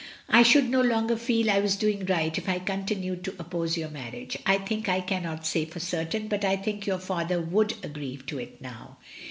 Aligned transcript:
I 0.29 0.41
should 0.41 0.67
no 0.67 0.81
longer 0.81 1.15
feel 1.15 1.51
I 1.51 1.59
was 1.59 1.75
doing 1.75 2.07
right 2.07 2.35
if 2.35 2.49
I 2.49 2.57
continued 2.57 3.23
to 3.23 3.35
oppose 3.37 3.77
your 3.77 3.89
marriage 3.91 4.35
I 4.47 4.57
think— 4.57 4.89
I 4.89 4.99
cannot 4.99 5.45
say 5.45 5.65
for 5.65 5.79
certain— 5.79 6.27
^but 6.27 6.43
I 6.43 6.57
iktni 6.57 6.87
your 6.87 6.97
father 6.97 7.39
would 7.39 7.75
agree 7.83 8.17
to 8.17 8.39
it 8.39 8.59
now. 8.59 8.97